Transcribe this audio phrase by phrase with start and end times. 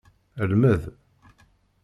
[0.51, 0.83] Lmed.